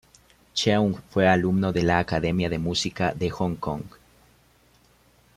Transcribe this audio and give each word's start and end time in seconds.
Cheung 0.55 0.99
fue 1.11 1.27
alumno 1.27 1.71
de 1.71 1.83
La 1.83 1.99
Academia 1.99 2.49
de 2.49 2.57
Música 2.57 3.13
de 3.13 3.29
Hong 3.29 3.55
Kong. 3.55 3.83